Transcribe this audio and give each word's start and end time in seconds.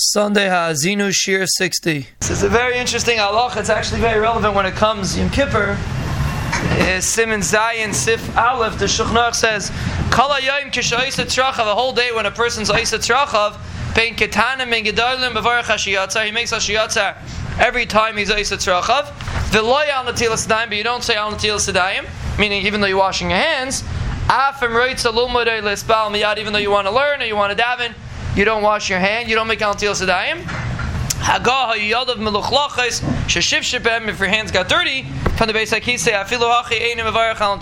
Sunday 0.00 0.48
Ha'azinu 0.48 1.12
Shir 1.12 1.44
60. 1.44 2.06
This 2.20 2.30
is 2.30 2.44
a 2.44 2.48
very 2.48 2.78
interesting 2.78 3.18
halach. 3.18 3.56
It's 3.56 3.68
actually 3.68 4.00
very 4.00 4.20
relevant 4.20 4.54
when 4.54 4.64
it 4.64 4.74
comes 4.74 5.18
Yom 5.18 5.28
Kippur. 5.28 5.76
Uh, 5.76 7.00
Simon 7.00 7.40
Zayin 7.40 7.92
Sif 7.92 8.36
Aleph, 8.36 8.78
the 8.78 8.84
Shulchan 8.84 9.34
says, 9.34 9.70
Kala 10.12 10.40
Yom 10.40 10.70
Kishayis 10.70 11.18
Trachav, 11.26 11.66
a 11.66 11.74
whole 11.74 11.92
day 11.92 12.12
when 12.14 12.26
a 12.26 12.30
person's 12.30 12.70
Isa 12.70 12.98
Trachav, 12.98 13.58
Pein 13.96 14.14
Ketanim 14.14 14.72
and 14.72 14.86
Gedalim 14.86 15.32
Bavarach 15.32 15.64
Hashiyatzar, 15.64 16.24
he 16.26 16.30
makes 16.30 16.52
Hashiyatzar 16.52 17.16
every 17.58 17.84
time 17.84 18.16
he's 18.16 18.30
Isa 18.30 18.56
Trachav. 18.56 19.06
V'loy 19.50 19.88
al 19.88 20.04
Netilas 20.04 20.46
Yadayim, 20.46 20.68
but 20.68 20.76
you 20.76 20.84
don't 20.84 21.02
say 21.02 21.16
al 21.16 21.32
Netilas 21.32 21.72
Yadayim, 21.72 22.38
meaning 22.38 22.64
even 22.64 22.80
though 22.80 22.86
you're 22.86 22.98
washing 22.98 23.30
your 23.30 23.40
hands, 23.40 23.82
Afim 24.28 24.70
Reitza 24.70 25.12
Lumodei 25.12 25.60
Lesbal 25.60 26.12
Miyad, 26.12 26.38
even 26.38 26.52
though 26.52 26.60
you 26.60 26.70
want 26.70 26.86
to 26.86 26.92
learn 26.92 27.20
or 27.20 27.24
you 27.24 27.34
want 27.34 27.56
to 27.56 27.60
daven, 27.60 27.94
you 28.38 28.44
don't 28.44 28.62
wash 28.62 28.88
your 28.88 29.00
hand, 29.00 29.28
you 29.28 29.34
don't 29.34 29.48
make 29.48 29.60
al 29.60 29.74
Netilas 29.74 30.00
Yadayim. 30.00 30.42
Hagah 31.18 31.72
Yadav 31.72 32.18
Meluchlachis 32.18 33.00
Sheshiv 33.26 33.62
Shebem. 33.66 34.06
If 34.06 34.20
your 34.20 34.28
hands 34.28 34.52
got 34.52 34.68
dirty, 34.68 35.02
from 35.36 35.48
the 35.48 35.52
base 35.52 35.70
say, 35.70 35.80
Afilu 35.80 36.48
Hachi 36.48 36.80
Einim 36.80 37.10
Avarach 37.12 37.40
Al 37.40 37.58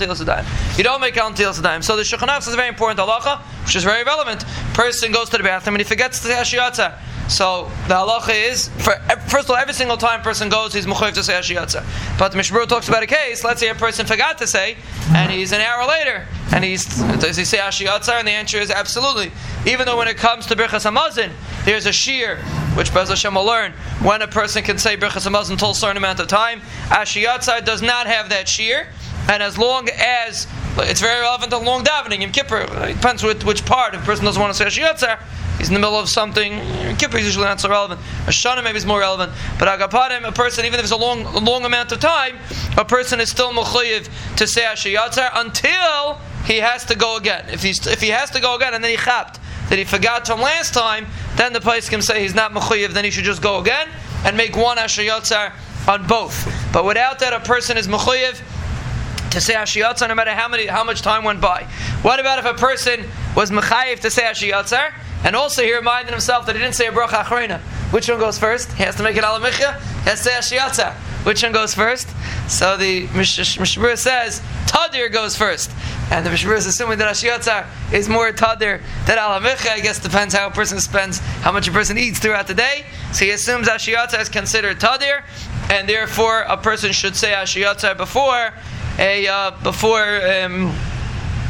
You 0.77 0.85
don't 0.85 1.01
make 1.01 1.17
Al 1.17 1.33
Sadayim. 1.33 1.83
So 1.83 1.97
the 1.97 2.03
Shulchan 2.03 2.47
is 2.47 2.55
very 2.55 2.69
important 2.69 3.01
halacha, 3.01 3.41
which 3.65 3.75
is 3.75 3.85
very 3.85 4.05
relevant. 4.05 4.45
Person 4.75 5.13
goes 5.13 5.31
to 5.31 5.39
the 5.39 5.43
bathroom 5.45 5.77
and 5.77 5.81
he 5.81 5.89
forgets 5.89 6.21
say 6.21 6.35
Hashiyatza. 6.35 6.99
So 7.29 7.65
the 7.89 7.95
halacha 7.95 8.51
is, 8.51 8.69
for, 8.79 8.95
first 9.29 9.47
of 9.47 9.51
all, 9.51 9.57
every 9.57 9.75
single 9.75 9.97
time 9.97 10.21
a 10.21 10.23
person 10.23 10.49
goes, 10.49 10.73
he's 10.73 10.87
mechayiv 10.87 11.15
to 11.15 11.25
say 11.25 11.33
Hashiyatza. 11.33 12.19
But 12.19 12.33
the 12.33 12.39
Mishmur 12.39 12.69
talks 12.69 12.89
about 12.89 13.03
a 13.03 13.07
case. 13.07 13.43
Let's 13.43 13.61
say 13.61 13.69
a 13.69 13.75
person 13.75 14.07
forgot 14.07 14.39
to 14.39 14.47
say, 14.47 14.77
and 15.09 15.33
he's 15.33 15.53
an 15.53 15.61
hour 15.61 15.87
later, 15.89 16.27
and 16.53 16.65
he's 16.65 16.87
does 17.19 17.37
he 17.37 17.45
say 17.45 17.59
Hashiyatza? 17.59 18.13
And 18.13 18.29
the 18.29 18.33
answer 18.33 18.59
is 18.59 18.71
absolutely. 18.71 19.33
Even 19.67 19.87
though 19.87 19.97
when 19.97 20.09
it 20.09 20.17
comes 20.17 20.47
to 20.47 20.57
Birchas 20.57 20.89
Hamazon, 20.89 21.33
there's 21.65 21.87
a 21.87 21.93
shear 21.93 22.37
which 22.75 22.95
Bez 22.95 23.09
Hashem 23.09 23.35
will 23.35 23.45
learn 23.45 23.73
when 24.03 24.23
a 24.23 24.29
person 24.29 24.63
can 24.63 24.79
say 24.79 24.97
Birchas 24.97 25.29
Hamazon 25.29 25.53
until 25.53 25.71
a 25.71 25.75
certain 25.75 25.97
amount 25.97 26.21
of 26.21 26.29
time. 26.29 26.61
Hashiyatza 26.89 27.65
does 27.65 27.83
not 27.83 28.07
have 28.07 28.29
that 28.29 28.49
shear, 28.49 28.87
and 29.29 29.43
as 29.43 29.59
long 29.59 29.89
as 29.99 30.47
it's 30.79 31.01
very 31.01 31.21
relevant 31.21 31.51
to 31.53 31.59
long 31.59 31.85
davening. 31.85 32.23
in 32.23 32.33
Kippur, 32.33 32.57
uh, 32.57 32.87
it 32.89 32.95
depends 32.95 33.23
which, 33.23 33.45
which 33.45 33.65
part. 33.65 33.95
If 33.95 34.03
a 34.03 34.05
person 34.05 34.25
doesn't 34.25 34.41
want 34.41 34.55
to 34.55 34.59
say 34.59 34.67
Hashiyatza, 34.67 35.19
he's 35.59 35.69
in 35.69 35.75
the 35.75 35.81
middle 35.81 35.99
of 35.99 36.09
something. 36.09 36.53
In 36.53 36.97
Kippur 36.97 37.19
is 37.19 37.25
usually 37.25 37.47
not 37.47 37.61
so 37.61 37.69
relevant. 37.69 38.01
Shana 38.27 38.63
maybe 38.63 38.77
is 38.77 38.87
more 38.87 39.01
relevant. 39.01 39.33
But 39.59 39.69
Agapadim, 39.69 40.27
a 40.27 40.33
person, 40.33 40.65
even 40.65 40.79
if 40.79 40.85
it's 40.85 40.93
a 40.93 40.97
long, 40.97 41.23
long 41.45 41.65
amount 41.65 41.93
of 41.93 42.01
time, 42.01 42.37
a 42.77 42.85
person 42.85 43.21
is 43.21 43.31
still 43.31 43.53
mechayiv 43.53 44.09
to 44.37 44.47
say 44.47 44.63
Hashiyatza 44.63 45.31
until 45.35 46.19
he 46.45 46.59
has 46.59 46.85
to 46.87 46.95
go 46.95 47.17
again. 47.17 47.47
If 47.49 47.63
he's 47.63 47.87
if 47.87 48.01
he 48.01 48.09
has 48.11 48.31
to 48.31 48.41
go 48.41 48.55
again 48.55 48.75
and 48.75 48.83
then 48.83 48.91
he 48.91 48.97
chapped 48.97 49.41
that 49.69 49.79
he 49.79 49.85
forgot 49.85 50.27
from 50.27 50.41
last 50.41 50.75
time, 50.75 51.07
then 51.37 51.53
the 51.53 51.61
place 51.61 51.89
can 51.89 52.01
say 52.03 52.23
he's 52.23 52.35
not 52.35 52.53
mechuyev, 52.53 52.91
then 52.91 53.05
he 53.05 53.11
should 53.11 53.25
just 53.25 53.43
go 53.43 53.61
again 53.61 53.89
and 54.25 54.37
make 54.37 54.57
one 54.57 54.79
asher 54.79 55.03
on 55.89 56.07
both. 56.07 56.53
But 56.73 56.85
without 56.85 57.19
that, 57.21 57.33
a 57.33 57.41
person 57.41 57.77
is 57.77 57.89
mechuyev 57.89 58.41
to 59.37 59.41
say 59.43 59.55
asher 59.55 60.09
no 60.09 60.15
matter 60.15 60.31
how 60.31 60.49
many 60.49 60.65
how 60.67 60.83
much 60.83 61.03
time 61.03 61.23
went 61.23 61.43
by. 61.43 61.65
What 62.01 62.19
about 62.19 62.39
if 62.39 62.47
a 62.47 62.55
person 62.55 63.05
was 63.37 63.51
mechayev 63.51 64.01
to 64.01 64.11
say 64.11 64.25
asher 64.25 64.95
and 65.25 65.37
also 65.37 65.63
he 65.63 65.75
reminded 65.75 66.11
himself 66.11 66.47
that 66.47 66.57
he 66.57 66.63
didn't 66.63 66.75
say 66.75 66.87
a 66.87 66.91
bracha 66.91 67.23
achrona? 67.23 67.61
Which 67.93 68.09
one 68.09 68.19
goes 68.19 68.39
first? 68.39 68.73
He 68.73 68.85
has 68.85 68.97
to 68.97 69.03
make 69.03 69.17
it 69.17 69.25
alamicha. 69.25 69.79
He 70.05 70.11
has 70.11 70.23
to 70.23 70.31
say 70.31 70.59
asher 70.59 70.93
Which 71.25 71.43
one 71.43 71.53
goes 71.53 71.75
first? 71.75 72.09
So 72.49 72.79
the 72.79 73.09
Mishmur 73.09 73.99
says 73.99 74.41
Tadir 74.67 75.13
goes 75.13 75.37
first. 75.37 75.71
And 76.11 76.25
the 76.25 76.31
Mishmur 76.31 76.57
is 76.57 76.67
assuming 76.67 76.97
that 76.99 77.13
Ashiyatzar 77.13 77.67
is 77.93 78.09
more 78.09 78.33
Tadir 78.33 78.81
than 79.07 79.19
Alamicha. 79.19 79.71
I 79.71 79.81
guess 79.81 79.99
depends 79.99 80.33
how 80.35 80.47
a 80.47 80.51
person 80.51 80.81
spends, 80.81 81.19
how 81.19 81.53
much 81.53 81.69
a 81.69 81.73
person 81.73 81.99
eats 81.99 82.21
throughout 82.21 82.47
the 82.47 82.55
day. 82.55 82.87
So 83.13 83.25
he 83.25 83.33
assumes 83.33 83.69
Ashiyatzar 83.69 84.21
is 84.21 84.29
considered 84.29 84.79
Tadir, 84.79 85.25
and 85.69 85.89
therefore 85.89 86.43
a 86.43 86.57
person 86.57 86.93
should 86.93 87.17
say 87.17 87.33
Ashiyatzar 87.33 87.97
before 87.97 88.53
a 88.99 89.27
uh, 89.27 89.51
before 89.63 90.03
um, 90.03 90.75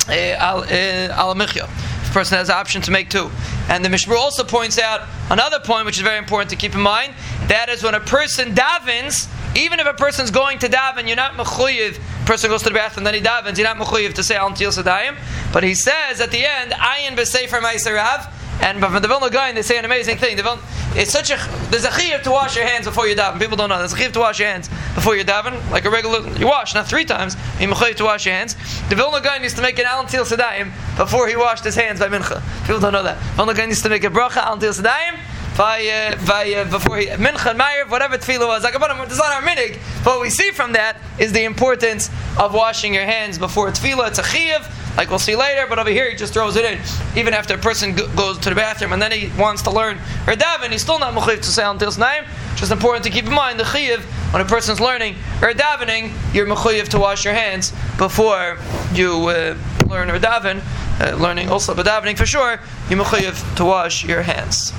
a, 0.09 0.33
al, 0.35 0.63
Alamicha. 0.63 1.69
The 2.07 2.13
person 2.13 2.39
has 2.39 2.49
the 2.49 2.57
option 2.57 2.83
to 2.83 2.91
make 2.91 3.11
two. 3.11 3.31
And 3.69 3.85
the 3.85 3.89
Mishmur 3.89 4.17
also 4.17 4.45
points 4.45 4.79
out 4.79 5.07
another 5.31 5.59
point 5.61 5.87
which 5.87 5.97
is 5.97 6.03
very 6.03 6.19
important 6.19 6.51
to 6.51 6.57
keep 6.57 6.75
in 6.75 6.81
mind. 6.81 7.15
That 7.49 7.69
is 7.69 7.83
when 7.83 7.95
a 7.95 8.01
person 8.01 8.55
davens, 8.55 9.29
even 9.57 9.81
if 9.81 9.87
a 9.87 9.95
person's 9.95 10.31
going 10.31 10.59
to 10.61 10.69
daven, 10.69 11.07
you're 11.07 11.17
not 11.17 11.33
mechuyev. 11.33 11.99
Person 12.27 12.51
goes 12.51 12.63
to 12.63 12.71
the 12.71 12.75
bathroom, 12.75 13.05
then 13.05 13.15
he 13.15 13.21
davens. 13.21 13.59
You're 13.59 13.67
not 13.67 13.77
mechuyev 13.77 14.15
to 14.15 14.23
say 14.23 14.37
al 14.37 14.51
sadayim. 14.51 15.17
But 15.53 15.65
he 15.65 15.75
says 15.75 16.21
at 16.21 16.31
the 16.31 16.45
end, 16.45 16.73
ayin 16.73 17.17
b'sefer 17.17 17.61
ma'iserav. 17.61 18.33
And 18.61 18.81
from 18.81 18.95
the 18.95 19.07
Vilna 19.07 19.29
Gaon, 19.29 19.55
they 19.55 19.63
say 19.63 19.79
an 19.79 19.85
amazing 19.85 20.17
thing. 20.17 20.37
The 20.37 20.43
Vilna, 20.43 20.63
it's 20.95 21.13
such 21.13 21.31
a 21.31 21.37
there's 21.71 21.85
a 21.85 21.91
chiyuv 21.91 22.23
to 22.23 22.31
wash 22.31 22.57
your 22.57 22.67
hands 22.67 22.87
before 22.87 23.07
you 23.07 23.15
daven. 23.15 23.39
People 23.39 23.57
don't 23.57 23.69
know 23.69 23.79
there's 23.79 23.93
a 23.93 23.97
chiyuv 23.97 24.13
to 24.13 24.21
wash 24.21 24.39
your 24.39 24.49
hands 24.49 24.71
before 24.97 25.15
you 25.15 25.25
daven, 25.25 25.55
like 25.71 25.85
a 25.85 25.91
regular 25.91 26.27
you 26.39 26.47
wash, 26.47 26.75
not 26.75 26.89
three 26.89 27.05
times. 27.05 27.37
You 27.61 27.69
to 27.69 28.05
wash 28.05 28.25
your 28.25 28.35
hands. 28.35 28.57
The 28.89 28.97
Vilna 28.97 29.21
Gaon 29.21 29.43
used 29.43 29.57
to 29.57 29.63
make 29.63 29.79
an 29.79 29.85
al 29.85 30.05
sadayim 30.05 30.73
before 30.97 31.29
he 31.29 31.37
washed 31.37 31.65
his 31.65 31.75
hands 31.75 32.01
by 32.01 32.09
mincha. 32.09 32.43
People 32.63 32.81
don't 32.81 32.95
know 32.95 33.03
that. 33.03 33.19
Vilna 33.37 33.53
Gaon 33.53 33.69
used 33.69 33.83
to 33.83 33.91
make 33.91 34.05
a 34.05 34.09
bracha 34.09 34.39
al 34.39 34.57
sadayim 34.57 35.21
by, 35.57 35.87
uh, 35.87 36.27
by, 36.27 36.53
uh, 36.53 36.71
before 36.71 36.99
he, 36.99 37.07
Mincha 37.07 37.51
and 37.51 37.59
Meir, 37.59 37.87
whatever 37.89 38.19
tefillah 38.19 38.47
was, 38.47 38.63
like, 38.63 38.75
it's 38.75 39.19
not 39.19 39.33
our 39.33 39.43
minig. 39.43 39.79
But 40.05 40.17
what 40.17 40.23
we 40.23 40.31
see 40.31 40.51
from 40.51 40.73
that 40.73 41.01
is 41.19 41.33
the 41.33 41.45
importance 41.45 42.11
of 42.39 42.53
washing 42.53 42.93
your 42.93 43.05
hands 43.05 43.39
before 43.39 43.71
tefillah. 43.71 44.09
It's 44.09 44.19
a 44.19 44.23
chiyav, 44.23 44.65
like 44.97 45.11
we'll 45.11 45.19
see 45.19 45.37
later, 45.37 45.67
but 45.69 45.79
over 45.79 45.91
here 45.91 46.11
he 46.11 46.17
just 46.17 46.33
throws 46.33 46.57
it 46.57 46.65
in. 46.65 46.79
Even 47.17 47.35
after 47.35 47.55
a 47.55 47.59
person 47.59 47.95
goes 47.95 48.39
to 48.39 48.49
the 48.49 48.55
bathroom 48.55 48.93
and 48.93 49.01
then 49.01 49.13
he 49.13 49.31
wants 49.39 49.63
to 49.63 49.71
learn 49.71 49.99
or 50.27 50.35
daven, 50.35 50.71
he's 50.71 50.83
still 50.83 50.99
not 50.99 51.15
mechayiv 51.15 51.39
to 51.39 51.49
say 51.49 51.65
until 51.65 51.91
name. 51.93 52.25
Just 52.57 52.73
important 52.73 53.05
to 53.05 53.11
keep 53.11 53.27
in 53.27 53.33
mind 53.33 53.61
the 53.61 53.65
chiyav 53.65 54.01
when 54.33 54.43
a 54.43 54.45
person's 54.45 54.81
learning 54.81 55.15
or 55.43 55.53
davening, 55.53 56.13
you're 56.35 56.47
mechayiv 56.47 56.89
to 56.89 56.99
wash 56.99 57.25
your 57.25 57.35
hands 57.35 57.73
before 57.99 58.59
you 58.93 59.29
uh, 59.29 59.57
learn 59.89 60.11
or 60.11 60.19
daven. 60.19 60.63
Uh, 60.99 61.15
learning 61.17 61.51
also, 61.51 61.75
but 61.75 61.85
davening 61.85 62.17
for 62.17 62.25
sure, 62.25 62.59
you're 62.89 62.99
mechayiv 62.99 63.57
to 63.57 63.65
wash 63.65 64.05
your 64.05 64.23
hands. 64.23 64.73